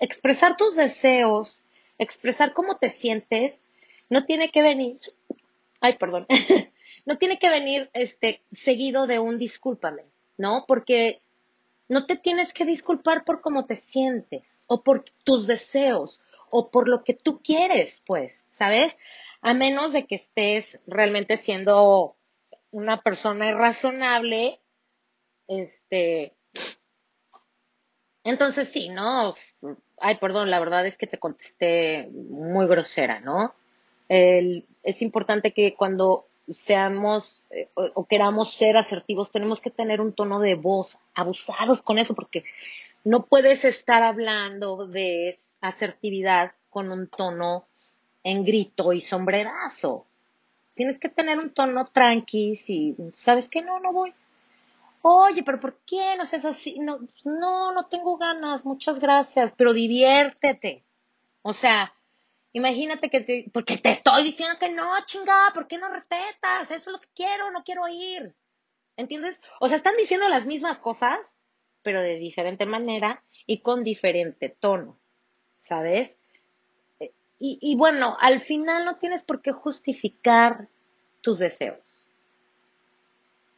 expresar 0.00 0.56
tus 0.56 0.74
deseos, 0.74 1.62
expresar 1.98 2.52
cómo 2.52 2.78
te 2.78 2.88
sientes, 2.88 3.64
no 4.10 4.24
tiene 4.24 4.50
que 4.50 4.62
venir, 4.62 4.98
ay, 5.78 5.98
perdón, 5.98 6.26
no 7.06 7.16
tiene 7.18 7.38
que 7.38 7.48
venir 7.48 7.90
este 7.92 8.42
seguido 8.50 9.06
de 9.06 9.20
un 9.20 9.38
discúlpame, 9.38 10.02
¿no? 10.36 10.64
Porque 10.66 11.22
no 11.88 12.06
te 12.06 12.16
tienes 12.16 12.52
que 12.52 12.64
disculpar 12.64 13.24
por 13.24 13.40
cómo 13.40 13.66
te 13.66 13.76
sientes 13.76 14.64
o 14.66 14.82
por 14.82 15.04
tus 15.24 15.46
deseos 15.46 16.20
o 16.50 16.70
por 16.70 16.88
lo 16.88 17.04
que 17.04 17.14
tú 17.14 17.40
quieres, 17.42 18.02
pues, 18.06 18.44
¿sabes? 18.50 18.98
A 19.40 19.54
menos 19.54 19.92
de 19.92 20.06
que 20.06 20.16
estés 20.16 20.80
realmente 20.86 21.36
siendo 21.36 22.16
una 22.70 23.02
persona 23.02 23.48
irrazonable, 23.48 24.60
este, 25.48 26.34
entonces 28.24 28.68
sí, 28.68 28.88
¿no? 28.88 29.32
Ay, 29.98 30.16
perdón, 30.18 30.50
la 30.50 30.60
verdad 30.60 30.86
es 30.86 30.96
que 30.96 31.06
te 31.06 31.18
contesté 31.18 32.08
muy 32.12 32.66
grosera, 32.66 33.20
¿no? 33.20 33.54
es 34.08 35.00
importante 35.00 35.52
que 35.52 35.74
cuando 35.74 36.26
seamos 36.48 37.44
eh, 37.50 37.68
o, 37.74 38.04
queramos 38.06 38.54
ser 38.54 38.76
asertivos, 38.76 39.30
tenemos 39.30 39.60
que 39.60 39.70
tener 39.70 40.00
un 40.00 40.12
tono 40.12 40.40
de 40.40 40.54
voz, 40.54 40.98
abusados 41.14 41.82
con 41.82 41.98
eso, 41.98 42.14
porque 42.14 42.44
no 43.04 43.26
puedes 43.26 43.64
estar 43.64 44.02
hablando 44.02 44.86
de 44.86 45.38
asertividad 45.60 46.52
con 46.70 46.90
un 46.90 47.06
tono 47.08 47.64
en 48.24 48.44
grito 48.44 48.92
y 48.92 49.00
sombrerazo. 49.00 50.06
Tienes 50.74 50.98
que 50.98 51.08
tener 51.08 51.38
un 51.38 51.50
tono 51.50 51.86
tranqui 51.86 52.58
y 52.66 52.96
sabes 53.14 53.50
que 53.50 53.62
no, 53.62 53.78
no 53.80 53.92
voy. 53.92 54.14
Oye, 55.02 55.42
pero 55.42 55.60
¿por 55.60 55.78
qué 55.84 56.16
no 56.16 56.24
seas 56.24 56.44
así? 56.44 56.78
No, 56.78 57.00
no, 57.24 57.72
no 57.72 57.86
tengo 57.86 58.16
ganas, 58.16 58.64
muchas 58.64 59.00
gracias, 59.00 59.52
pero 59.56 59.72
diviértete. 59.72 60.84
O 61.42 61.52
sea, 61.52 61.92
imagínate 62.52 63.08
que 63.10 63.20
te, 63.20 63.50
porque 63.52 63.78
te 63.78 63.90
estoy 63.90 64.24
diciendo 64.24 64.56
que 64.58 64.70
no, 64.70 64.92
chinga, 65.06 65.50
¿por 65.54 65.66
qué 65.66 65.78
no 65.78 65.88
respetas? 65.88 66.70
Eso 66.70 66.90
es 66.90 66.92
lo 66.92 67.00
que 67.00 67.08
quiero, 67.14 67.50
no 67.50 67.64
quiero 67.64 67.82
oír. 67.82 68.34
¿Entiendes? 68.96 69.40
O 69.60 69.68
sea, 69.68 69.76
están 69.76 69.96
diciendo 69.96 70.28
las 70.28 70.44
mismas 70.44 70.78
cosas, 70.78 71.36
pero 71.82 72.00
de 72.00 72.16
diferente 72.16 72.66
manera 72.66 73.24
y 73.46 73.60
con 73.60 73.84
diferente 73.84 74.48
tono, 74.48 74.98
¿sabes? 75.58 76.18
Y, 77.38 77.58
y 77.60 77.74
bueno, 77.74 78.16
al 78.20 78.40
final 78.40 78.84
no 78.84 78.96
tienes 78.96 79.22
por 79.22 79.42
qué 79.42 79.52
justificar 79.52 80.68
tus 81.22 81.38
deseos. 81.38 82.02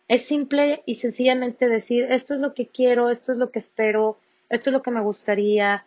Es 0.06 0.26
simple 0.26 0.82
y 0.86 0.96
sencillamente 0.96 1.68
decir, 1.68 2.04
esto 2.10 2.34
es 2.34 2.40
lo 2.40 2.54
que 2.54 2.68
quiero, 2.68 3.10
esto 3.10 3.32
es 3.32 3.38
lo 3.38 3.50
que 3.50 3.58
espero, 3.58 4.18
esto 4.48 4.70
es 4.70 4.74
lo 4.74 4.82
que 4.82 4.90
me 4.90 5.00
gustaría 5.00 5.86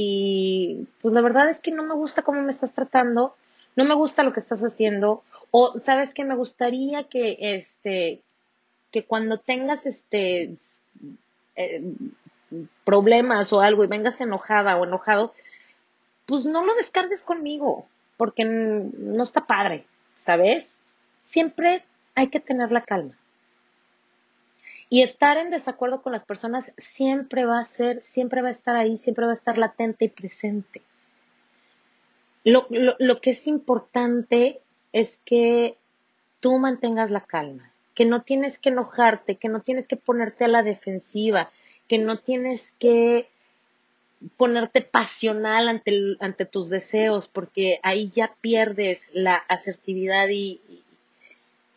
y 0.00 0.86
pues 1.02 1.12
la 1.12 1.20
verdad 1.20 1.48
es 1.48 1.58
que 1.58 1.72
no 1.72 1.82
me 1.82 1.96
gusta 1.96 2.22
cómo 2.22 2.40
me 2.40 2.52
estás 2.52 2.72
tratando, 2.72 3.34
no 3.74 3.84
me 3.84 3.96
gusta 3.96 4.22
lo 4.22 4.32
que 4.32 4.38
estás 4.38 4.62
haciendo 4.62 5.24
o 5.50 5.76
sabes 5.76 6.14
que 6.14 6.24
me 6.24 6.36
gustaría 6.36 7.02
que 7.08 7.36
este 7.40 8.22
que 8.92 9.04
cuando 9.04 9.38
tengas 9.38 9.86
este 9.86 10.54
eh, 11.56 11.82
problemas 12.84 13.52
o 13.52 13.60
algo 13.60 13.82
y 13.82 13.88
vengas 13.88 14.20
enojada 14.20 14.76
o 14.76 14.84
enojado, 14.84 15.34
pues 16.26 16.46
no 16.46 16.64
lo 16.64 16.76
descargues 16.76 17.24
conmigo, 17.24 17.88
porque 18.16 18.44
no 18.44 19.24
está 19.24 19.48
padre, 19.48 19.84
¿sabes? 20.20 20.76
Siempre 21.22 21.82
hay 22.14 22.28
que 22.28 22.38
tener 22.38 22.70
la 22.70 22.84
calma. 22.84 23.14
Y 24.90 25.02
estar 25.02 25.36
en 25.36 25.50
desacuerdo 25.50 26.02
con 26.02 26.12
las 26.12 26.24
personas 26.24 26.72
siempre 26.78 27.44
va 27.44 27.60
a 27.60 27.64
ser, 27.64 28.02
siempre 28.02 28.40
va 28.40 28.48
a 28.48 28.52
estar 28.52 28.76
ahí, 28.76 28.96
siempre 28.96 29.26
va 29.26 29.32
a 29.32 29.34
estar 29.34 29.58
latente 29.58 30.06
y 30.06 30.08
presente. 30.08 30.80
Lo, 32.44 32.66
lo, 32.70 33.20
que 33.20 33.30
es 33.30 33.46
importante 33.46 34.60
es 34.92 35.20
que 35.24 35.76
tú 36.40 36.58
mantengas 36.58 37.10
la 37.10 37.20
calma, 37.20 37.70
que 37.94 38.06
no 38.06 38.22
tienes 38.22 38.58
que 38.58 38.70
enojarte, 38.70 39.36
que 39.36 39.48
no 39.48 39.60
tienes 39.60 39.86
que 39.88 39.96
ponerte 39.96 40.46
a 40.46 40.48
la 40.48 40.62
defensiva, 40.62 41.50
que 41.88 41.98
no 41.98 42.16
tienes 42.16 42.74
que 42.78 43.28
ponerte 44.36 44.80
pasional 44.80 45.68
ante, 45.68 46.16
ante 46.20 46.44
tus 46.44 46.70
deseos, 46.70 47.28
porque 47.28 47.80
ahí 47.82 48.10
ya 48.14 48.34
pierdes 48.40 49.10
la 49.12 49.36
asertividad 49.36 50.28
y, 50.28 50.60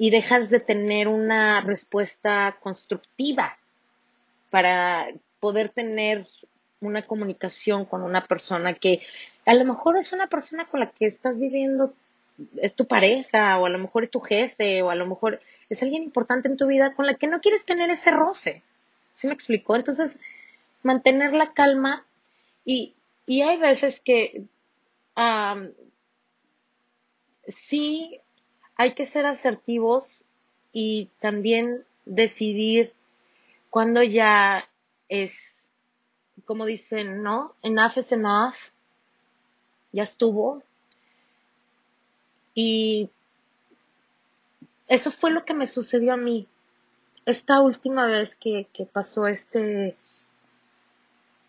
y 0.01 0.09
dejas 0.09 0.49
de 0.49 0.59
tener 0.59 1.07
una 1.07 1.61
respuesta 1.61 2.57
constructiva 2.59 3.59
para 4.49 5.09
poder 5.39 5.69
tener 5.69 6.25
una 6.79 7.05
comunicación 7.05 7.85
con 7.85 8.01
una 8.01 8.25
persona 8.25 8.73
que 8.73 9.03
a 9.45 9.53
lo 9.53 9.63
mejor 9.63 9.97
es 9.97 10.11
una 10.11 10.25
persona 10.25 10.65
con 10.65 10.79
la 10.79 10.89
que 10.89 11.05
estás 11.05 11.37
viviendo, 11.37 11.93
es 12.57 12.73
tu 12.73 12.87
pareja, 12.87 13.59
o 13.59 13.67
a 13.67 13.69
lo 13.69 13.77
mejor 13.77 14.01
es 14.01 14.09
tu 14.09 14.21
jefe, 14.21 14.81
o 14.81 14.89
a 14.89 14.95
lo 14.95 15.05
mejor 15.05 15.39
es 15.69 15.83
alguien 15.83 16.01
importante 16.01 16.47
en 16.47 16.57
tu 16.57 16.65
vida 16.65 16.95
con 16.95 17.05
la 17.05 17.13
que 17.13 17.27
no 17.27 17.39
quieres 17.39 17.63
tener 17.63 17.91
ese 17.91 18.09
roce. 18.09 18.63
¿Sí 19.13 19.27
me 19.27 19.35
explicó? 19.35 19.75
Entonces, 19.75 20.17
mantener 20.81 21.33
la 21.33 21.53
calma 21.53 22.07
y, 22.65 22.95
y 23.27 23.43
hay 23.43 23.59
veces 23.59 23.99
que 23.99 24.45
sí 27.47 28.19
hay 28.81 28.95
que 28.95 29.05
ser 29.05 29.27
asertivos 29.27 30.23
y 30.73 31.11
también 31.19 31.85
decidir 32.05 32.93
cuando 33.69 34.01
ya 34.01 34.67
es, 35.07 35.69
como 36.45 36.65
dicen, 36.65 37.21
¿no? 37.21 37.53
Enough 37.61 37.97
is 37.97 38.11
enough. 38.11 38.55
Ya 39.91 40.01
estuvo. 40.01 40.63
Y 42.55 43.11
eso 44.87 45.11
fue 45.11 45.29
lo 45.29 45.45
que 45.45 45.53
me 45.53 45.67
sucedió 45.67 46.13
a 46.13 46.17
mí. 46.17 46.47
Esta 47.27 47.61
última 47.61 48.07
vez 48.07 48.35
que, 48.35 48.67
que 48.73 48.87
pasó 48.87 49.27
este, 49.27 49.95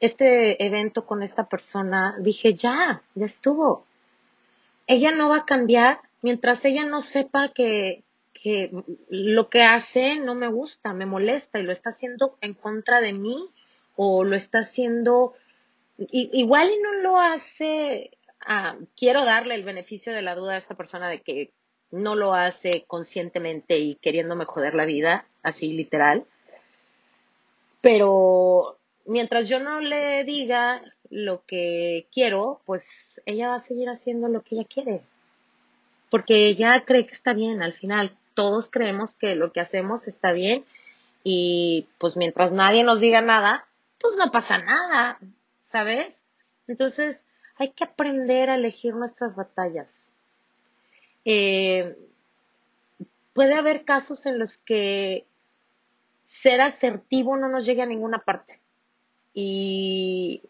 este 0.00 0.62
evento 0.62 1.06
con 1.06 1.22
esta 1.22 1.48
persona, 1.48 2.14
dije, 2.18 2.52
ya, 2.52 3.02
ya 3.14 3.24
estuvo. 3.24 3.86
Ella 4.86 5.12
no 5.12 5.30
va 5.30 5.38
a 5.38 5.46
cambiar 5.46 6.11
mientras 6.22 6.64
ella 6.64 6.86
no 6.86 7.02
sepa 7.02 7.52
que, 7.52 8.04
que 8.32 8.70
lo 9.08 9.50
que 9.50 9.62
hace 9.62 10.18
no 10.18 10.34
me 10.34 10.48
gusta, 10.48 10.94
me 10.94 11.06
molesta 11.06 11.58
y 11.58 11.64
lo 11.64 11.72
está 11.72 11.90
haciendo 11.90 12.38
en 12.40 12.54
contra 12.54 13.00
de 13.00 13.12
mí 13.12 13.50
o 13.96 14.24
lo 14.24 14.34
está 14.36 14.60
haciendo 14.60 15.34
igual 15.98 16.70
y 16.70 16.78
no 16.80 16.94
lo 16.94 17.18
hace, 17.18 18.10
ah, 18.40 18.76
quiero 18.96 19.24
darle 19.24 19.54
el 19.54 19.64
beneficio 19.64 20.12
de 20.12 20.22
la 20.22 20.34
duda 20.34 20.54
a 20.54 20.58
esta 20.58 20.74
persona 20.74 21.08
de 21.08 21.20
que 21.20 21.52
no 21.90 22.14
lo 22.14 22.34
hace 22.34 22.84
conscientemente 22.86 23.78
y 23.78 23.96
queriéndome 23.96 24.46
joder 24.46 24.74
la 24.74 24.86
vida, 24.86 25.26
así 25.42 25.72
literal. 25.72 26.24
Pero 27.80 28.78
mientras 29.04 29.48
yo 29.48 29.60
no 29.60 29.80
le 29.80 30.24
diga 30.24 30.82
lo 31.10 31.44
que 31.44 32.06
quiero, 32.10 32.62
pues 32.64 33.20
ella 33.26 33.48
va 33.48 33.56
a 33.56 33.60
seguir 33.60 33.90
haciendo 33.90 34.28
lo 34.28 34.42
que 34.42 34.54
ella 34.54 34.64
quiere 34.64 35.02
porque 36.12 36.46
ella 36.46 36.84
cree 36.84 37.06
que 37.06 37.14
está 37.14 37.32
bien 37.32 37.62
al 37.62 37.72
final. 37.72 38.14
Todos 38.34 38.68
creemos 38.68 39.14
que 39.14 39.34
lo 39.34 39.50
que 39.50 39.60
hacemos 39.60 40.06
está 40.06 40.30
bien 40.30 40.62
y 41.24 41.88
pues 41.96 42.18
mientras 42.18 42.52
nadie 42.52 42.84
nos 42.84 43.00
diga 43.00 43.22
nada, 43.22 43.66
pues 43.98 44.16
no 44.18 44.30
pasa 44.30 44.58
nada, 44.58 45.18
¿sabes? 45.62 46.22
Entonces 46.68 47.26
hay 47.56 47.70
que 47.70 47.84
aprender 47.84 48.50
a 48.50 48.56
elegir 48.56 48.94
nuestras 48.94 49.36
batallas. 49.36 50.10
Eh, 51.24 51.96
puede 53.32 53.54
haber 53.54 53.86
casos 53.86 54.26
en 54.26 54.38
los 54.38 54.58
que 54.58 55.24
ser 56.26 56.60
asertivo 56.60 57.38
no 57.38 57.48
nos 57.48 57.64
llegue 57.64 57.80
a 57.80 57.86
ninguna 57.86 58.18
parte. 58.18 58.60
Y, 59.32 60.42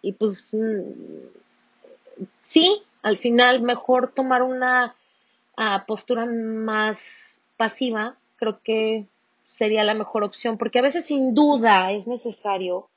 y 0.00 0.12
pues 0.12 0.54
mm, 0.54 0.80
sí, 2.42 2.82
al 3.06 3.18
final 3.18 3.62
mejor 3.62 4.12
tomar 4.12 4.42
una 4.42 4.96
ah, 5.56 5.84
postura 5.86 6.26
más 6.26 7.40
pasiva, 7.56 8.16
creo 8.34 8.60
que 8.64 9.06
sería 9.46 9.84
la 9.84 9.94
mejor 9.94 10.24
opción, 10.24 10.58
porque 10.58 10.80
a 10.80 10.82
veces 10.82 11.04
sin 11.04 11.32
duda 11.32 11.92
es 11.92 12.08
necesario 12.08 12.88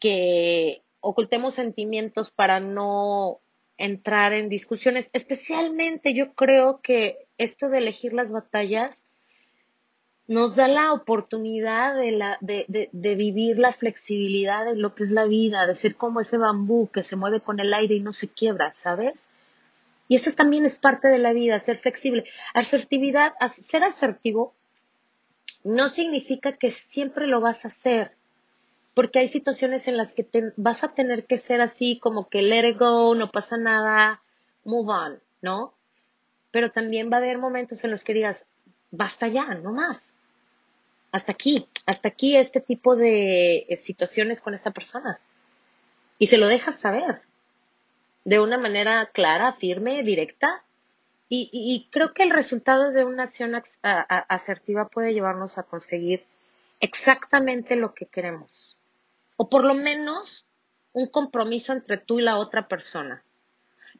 que 0.00 0.82
ocultemos 0.98 1.54
sentimientos 1.54 2.32
para 2.32 2.58
no 2.58 3.38
entrar 3.78 4.32
en 4.32 4.48
discusiones. 4.48 5.08
Especialmente 5.12 6.12
yo 6.12 6.34
creo 6.34 6.80
que 6.80 7.28
esto 7.38 7.68
de 7.68 7.78
elegir 7.78 8.12
las 8.12 8.32
batallas 8.32 9.04
nos 10.30 10.54
da 10.54 10.68
la 10.68 10.92
oportunidad 10.92 11.96
de, 11.96 12.12
la, 12.12 12.38
de, 12.40 12.88
de, 12.92 13.14
vivir 13.16 13.58
la 13.58 13.72
flexibilidad 13.72 14.64
de 14.64 14.76
lo 14.76 14.94
que 14.94 15.02
es 15.02 15.10
la 15.10 15.24
vida, 15.24 15.66
de 15.66 15.74
ser 15.74 15.96
como 15.96 16.20
ese 16.20 16.38
bambú 16.38 16.88
que 16.88 17.02
se 17.02 17.16
mueve 17.16 17.40
con 17.40 17.58
el 17.58 17.74
aire 17.74 17.96
y 17.96 18.00
no 18.00 18.12
se 18.12 18.28
quiebra, 18.28 18.72
¿sabes? 18.72 19.28
Y 20.06 20.14
eso 20.14 20.30
también 20.30 20.64
es 20.64 20.78
parte 20.78 21.08
de 21.08 21.18
la 21.18 21.32
vida, 21.32 21.58
ser 21.58 21.78
flexible. 21.78 22.26
Asertividad, 22.54 23.32
ser 23.48 23.82
asertivo 23.82 24.54
no 25.64 25.88
significa 25.88 26.52
que 26.52 26.70
siempre 26.70 27.26
lo 27.26 27.40
vas 27.40 27.64
a 27.64 27.68
hacer, 27.68 28.12
porque 28.94 29.18
hay 29.18 29.26
situaciones 29.26 29.88
en 29.88 29.96
las 29.96 30.12
que 30.12 30.22
te, 30.22 30.52
vas 30.56 30.84
a 30.84 30.94
tener 30.94 31.26
que 31.26 31.38
ser 31.38 31.60
así 31.60 31.98
como 31.98 32.28
que 32.28 32.42
let 32.42 32.68
it 32.68 32.78
go, 32.78 33.16
no 33.16 33.32
pasa 33.32 33.56
nada, 33.56 34.22
move 34.62 34.92
on, 34.92 35.20
¿no? 35.42 35.74
Pero 36.52 36.70
también 36.70 37.10
va 37.10 37.16
a 37.16 37.18
haber 37.18 37.38
momentos 37.38 37.82
en 37.82 37.90
los 37.90 38.04
que 38.04 38.14
digas, 38.14 38.46
basta 38.92 39.26
ya, 39.26 39.54
no 39.54 39.72
más 39.72 40.14
hasta 41.12 41.32
aquí, 41.32 41.66
hasta 41.86 42.08
aquí 42.08 42.36
este 42.36 42.60
tipo 42.60 42.96
de 42.96 43.66
eh, 43.68 43.76
situaciones 43.76 44.40
con 44.40 44.54
esta 44.54 44.70
persona. 44.70 45.20
Y 46.18 46.26
se 46.26 46.38
lo 46.38 46.48
dejas 46.48 46.78
saber 46.78 47.22
de 48.24 48.40
una 48.40 48.58
manera 48.58 49.10
clara, 49.12 49.54
firme, 49.54 50.02
directa. 50.02 50.62
Y, 51.32 51.88
creo 51.92 52.12
que 52.12 52.24
el 52.24 52.30
resultado 52.30 52.90
de 52.90 53.04
una 53.04 53.22
acción 53.22 53.54
asertiva 53.82 54.88
puede 54.88 55.14
llevarnos 55.14 55.58
a 55.58 55.62
conseguir 55.62 56.24
exactamente 56.80 57.76
lo 57.76 57.94
que 57.94 58.06
queremos. 58.06 58.76
O 59.36 59.48
por 59.48 59.64
lo 59.64 59.74
menos 59.74 60.44
un 60.92 61.06
compromiso 61.06 61.72
entre 61.72 61.98
tú 61.98 62.18
y 62.18 62.22
la 62.22 62.36
otra 62.36 62.66
persona. 62.66 63.22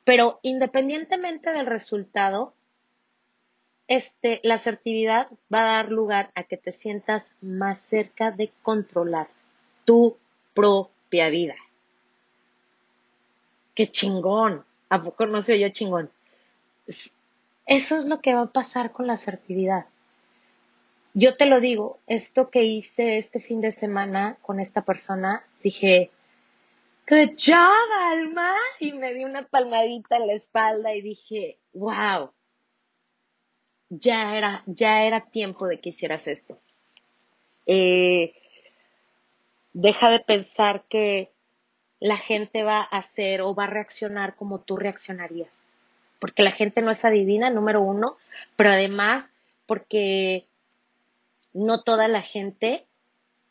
Pero 0.03 0.41
independientemente 0.43 1.53
del 1.53 1.67
resultado, 1.67 2.53
este, 3.91 4.41
la 4.45 4.55
asertividad 4.55 5.27
va 5.53 5.63
a 5.63 5.73
dar 5.73 5.91
lugar 5.91 6.31
a 6.37 6.45
que 6.45 6.57
te 6.57 6.71
sientas 6.71 7.37
más 7.43 7.81
cerca 7.81 8.31
de 8.31 8.53
controlar 8.63 9.27
tu 9.85 10.17
propia 10.55 11.29
vida. 11.29 11.57
¡Qué 13.75 13.91
chingón! 13.91 14.65
¿A 14.91 15.03
poco 15.03 15.27
no 15.27 15.43
se 15.43 15.55
oyó 15.55 15.71
chingón? 15.71 16.09
Eso 17.67 17.97
es 17.99 18.05
lo 18.05 18.21
que 18.21 18.33
va 18.33 18.43
a 18.43 18.53
pasar 18.53 18.93
con 18.93 19.09
la 19.09 19.15
asertividad. 19.15 19.87
Yo 21.13 21.37
te 21.37 21.47
lo 21.47 21.59
digo, 21.59 21.99
esto 22.07 22.49
que 22.49 22.63
hice 22.63 23.17
este 23.17 23.41
fin 23.41 23.61
de 23.61 23.73
semana 23.73 24.37
con 24.43 24.61
esta 24.61 24.83
persona, 24.83 25.43
dije, 25.65 26.13
¡Good 27.09 27.33
job, 27.45 27.91
Alma! 27.99 28.55
Y 28.79 28.93
me 28.93 29.15
di 29.15 29.25
una 29.25 29.49
palmadita 29.49 30.17
en 30.17 30.29
la 30.29 30.35
espalda 30.35 30.95
y 30.95 31.03
dije, 31.03 31.59
wow, 31.73 32.31
ya 33.91 34.37
era, 34.37 34.63
ya 34.67 35.03
era 35.03 35.21
tiempo 35.21 35.67
de 35.67 35.81
que 35.81 35.91
hicieras 35.91 36.27
esto. 36.29 36.59
Eh, 37.67 38.33
deja 39.73 40.11
de 40.11 40.21
pensar 40.21 40.85
que 40.89 41.31
la 41.99 42.17
gente 42.17 42.63
va 42.63 42.79
a 42.81 42.99
hacer 42.99 43.43
o 43.43 43.55
va 43.55 43.65
a 43.65 43.71
reaccionar 43.71 44.37
como 44.37 44.61
tú 44.61 44.77
reaccionarías. 44.77 45.73
Porque 46.19 46.43
la 46.43 46.53
gente 46.53 46.83
no 46.83 46.91
es 46.91 47.05
adivina, 47.05 47.51
número 47.51 47.83
uno, 47.83 48.17
pero 48.57 48.71
además 48.71 49.33
porque 49.67 50.47
no 51.53 51.83
toda 51.83 52.09
la 52.09 52.23
gente 52.23 52.87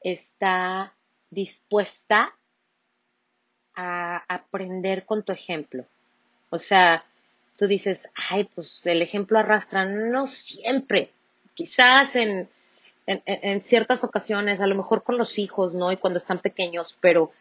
está 0.02 0.94
dispuesta 1.30 2.36
a 3.76 4.24
aprender 4.28 5.06
con 5.06 5.24
tu 5.24 5.32
ejemplo. 5.32 5.86
O 6.50 6.58
sea, 6.58 7.06
tú 7.60 7.68
dices, 7.68 8.10
ay, 8.16 8.46
pues 8.46 8.86
el 8.86 9.02
ejemplo 9.02 9.38
arrastra, 9.38 9.84
no 9.84 10.28
siempre, 10.28 11.12
quizás 11.56 12.16
en, 12.16 12.48
en, 13.06 13.60
ciertas 13.60 14.06
ocasiones, 14.06 14.62
a 14.62 14.68
lo 14.68 14.76
mejor 14.76 15.04
con 15.04 15.18
los 15.18 15.38
hijos, 15.38 15.74
¿no? 15.74 15.92
Y 15.92 15.98
cuando 15.98 16.20
están 16.20 16.40
pequeños, 16.40 16.98
pero, 17.02 17.34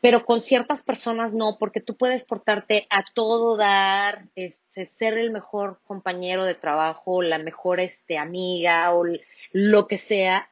pero 0.00 0.24
con 0.24 0.40
ciertas 0.40 0.84
personas 0.84 1.34
no, 1.34 1.58
porque 1.58 1.80
tú 1.80 1.96
puedes 1.96 2.22
portarte 2.22 2.86
a 2.88 3.02
todo 3.02 3.56
dar, 3.56 4.26
este, 4.36 4.84
ser 4.84 5.18
el 5.18 5.32
mejor 5.32 5.80
compañero 5.88 6.44
de 6.44 6.54
trabajo, 6.54 7.20
la 7.20 7.40
mejor 7.40 7.80
este, 7.80 8.16
amiga 8.16 8.94
o 8.94 9.04
lo 9.52 9.88
que 9.88 9.98
sea, 9.98 10.48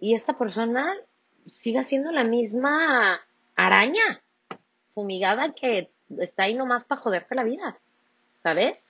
y 0.00 0.14
esta 0.14 0.38
persona 0.38 0.94
siga 1.46 1.82
siendo 1.82 2.10
la 2.10 2.24
misma 2.24 3.20
araña 3.54 4.22
fumigada 4.94 5.52
que 5.52 5.90
está 6.20 6.44
ahí 6.44 6.54
nomás 6.54 6.84
para 6.84 7.00
joderte 7.00 7.34
la 7.34 7.44
vida, 7.44 7.78
¿sabes? 8.42 8.84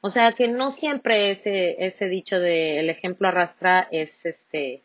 O 0.00 0.10
sea 0.10 0.32
que 0.32 0.46
no 0.46 0.70
siempre 0.70 1.30
ese, 1.30 1.84
ese 1.84 2.08
dicho 2.08 2.38
de 2.38 2.80
el 2.80 2.90
ejemplo 2.90 3.28
arrastra 3.28 3.88
es 3.90 4.24
este 4.26 4.82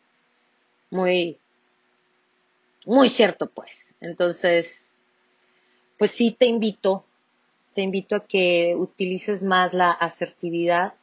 muy, 0.90 1.38
muy 2.84 3.08
cierto, 3.08 3.48
pues. 3.48 3.94
Entonces, 4.00 4.92
pues 5.98 6.10
sí 6.10 6.32
te 6.32 6.46
invito, 6.46 7.04
te 7.74 7.82
invito 7.82 8.16
a 8.16 8.26
que 8.26 8.74
utilices 8.76 9.42
más 9.42 9.72
la 9.72 9.90
asertividad, 9.90 10.94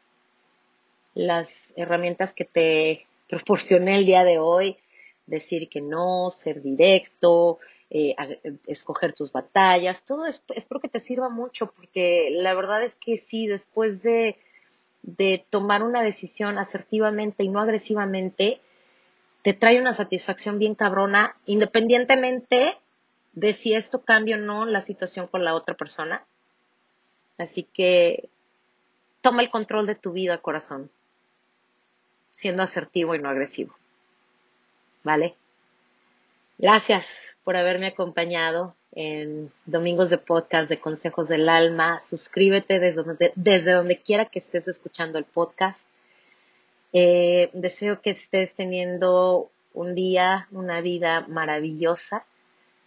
las 1.14 1.74
herramientas 1.78 2.34
que 2.34 2.46
te 2.46 3.06
proporcioné 3.30 3.98
el 3.98 4.06
día 4.06 4.24
de 4.24 4.40
hoy, 4.40 4.78
decir 5.26 5.70
que 5.70 5.82
no, 5.82 6.30
ser 6.32 6.62
directo, 6.62 7.60
eh, 7.94 8.16
escoger 8.68 9.12
tus 9.12 9.34
batallas, 9.34 10.06
todo 10.06 10.26
es, 10.26 10.42
espero 10.56 10.80
que 10.80 10.88
te 10.88 11.02
sirva 11.02 11.28
mucho 11.28 11.68
porque 11.74 12.30
la 12.32 12.54
verdad 12.54 12.84
es 12.86 12.96
que 12.96 13.18
sí, 13.18 13.48
después 13.48 14.02
de, 14.02 14.38
de 15.02 15.46
tomar 15.50 15.84
una 15.84 16.02
decisión 16.02 16.58
asertivamente 16.58 17.44
y 17.44 17.50
no 17.50 17.60
agresivamente, 17.60 18.62
te 19.44 19.52
trae 19.52 19.82
una 19.82 19.94
satisfacción 19.94 20.58
bien 20.58 20.74
cabrona, 20.74 21.36
independientemente 21.46 22.78
de 23.34 23.52
si 23.52 23.74
esto 23.74 24.04
cambia 24.06 24.38
o 24.38 24.40
no 24.40 24.66
la 24.66 24.80
situación 24.80 25.28
con 25.28 25.44
la 25.44 25.54
otra 25.54 25.76
persona. 25.76 26.24
Así 27.38 27.64
que 27.64 28.30
toma 29.20 29.42
el 29.42 29.50
control 29.50 29.86
de 29.86 29.96
tu 29.96 30.14
vida, 30.14 30.38
corazón, 30.38 30.90
siendo 32.36 32.64
asertivo 32.64 33.16
y 33.16 33.20
no 33.20 33.28
agresivo. 33.28 33.76
¿Vale? 35.04 35.36
Gracias 36.58 37.31
por 37.52 37.58
haberme 37.58 37.88
acompañado 37.88 38.78
en 38.94 39.52
Domingos 39.66 40.10
de 40.10 40.18
Podcast 40.18 40.70
de 40.70 40.80
Consejos 40.80 41.28
del 41.28 41.50
Alma. 41.50 42.00
Suscríbete 42.00 42.80
desde 42.80 43.04
donde, 43.04 43.34
desde 43.36 43.74
donde 43.74 43.98
quiera 43.98 44.28
que 44.28 44.40
estés 44.40 44.70
escuchando 44.70 45.18
el 45.18 45.26
podcast. 45.26 45.86
Eh, 46.94 47.50
deseo 47.52 48.02
que 48.02 48.12
estés 48.12 48.54
teniendo 48.54 49.52
un 49.74 49.96
día, 49.96 50.48
una 50.52 50.80
vida 50.80 51.26
maravillosa. 51.28 52.24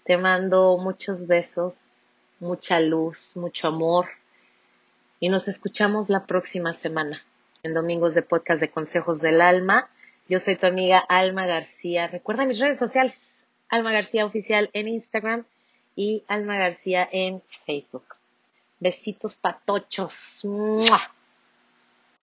Te 0.05 0.17
mando 0.17 0.79
muchos 0.79 1.27
besos, 1.27 2.07
mucha 2.41 2.81
luz, 2.81 3.33
mucho 3.35 3.69
amor 3.69 4.07
y 5.21 5.29
nos 5.29 5.47
escuchamos 5.47 6.09
la 6.09 6.25
próxima 6.25 6.73
semana 6.73 7.23
en 7.63 7.75
Domingos 7.75 8.15
de 8.15 8.23
Podcast 8.23 8.63
de 8.63 8.71
Consejos 8.71 9.21
del 9.21 9.43
Alma. 9.43 9.91
Yo 10.27 10.39
soy 10.39 10.57
tu 10.57 10.67
amiga 10.67 11.01
Alma 11.01 11.45
García. 11.45 12.07
Recuerda 12.07 12.47
mis 12.47 12.59
redes 12.59 12.79
sociales 12.79 13.34
Alma 13.69 13.93
García 13.93 14.27
Oficial 14.27 14.71
en 14.73 14.89
Instagram 14.89 15.45
y 15.97 16.25
Alma 16.29 16.57
García 16.57 17.09
en 17.11 17.43
Facebook. 17.67 18.05
Besitos 18.81 19.37
patochos. 19.37 20.43